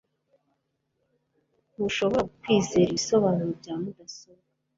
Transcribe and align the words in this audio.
Ntushobora 1.73 2.23
kwizera 2.39 2.87
ibisobanuro 2.91 3.51
bya 3.59 3.73
mudasobwa 3.81 4.47